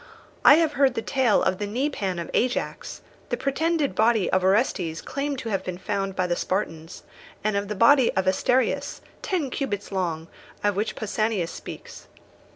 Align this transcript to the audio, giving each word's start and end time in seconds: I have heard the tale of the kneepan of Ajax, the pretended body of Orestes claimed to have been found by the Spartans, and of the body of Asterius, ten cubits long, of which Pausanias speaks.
I 0.43 0.55
have 0.55 0.73
heard 0.73 0.95
the 0.95 1.03
tale 1.03 1.43
of 1.43 1.59
the 1.59 1.67
kneepan 1.67 2.19
of 2.19 2.31
Ajax, 2.33 3.01
the 3.29 3.37
pretended 3.37 3.93
body 3.93 4.31
of 4.31 4.43
Orestes 4.43 4.99
claimed 4.99 5.37
to 5.37 5.49
have 5.49 5.63
been 5.63 5.77
found 5.77 6.15
by 6.15 6.25
the 6.25 6.35
Spartans, 6.35 7.03
and 7.43 7.55
of 7.55 7.67
the 7.67 7.75
body 7.75 8.11
of 8.15 8.25
Asterius, 8.25 9.01
ten 9.21 9.51
cubits 9.51 9.91
long, 9.91 10.27
of 10.63 10.75
which 10.75 10.95
Pausanias 10.95 11.51
speaks. 11.51 12.07